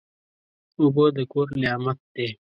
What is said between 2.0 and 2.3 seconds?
دی.